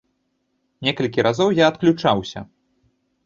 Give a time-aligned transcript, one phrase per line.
[0.87, 2.39] Некалькі разоў я адключаўся.